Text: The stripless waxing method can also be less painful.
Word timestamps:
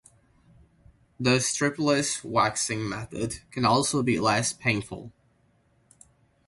The 1.19 1.35
stripless 1.37 2.23
waxing 2.23 2.89
method 2.89 3.41
can 3.51 3.65
also 3.65 4.01
be 4.01 4.19
less 4.19 4.51
painful. 4.51 5.11